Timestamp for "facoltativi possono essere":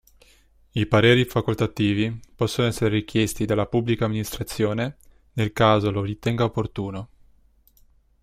1.25-2.89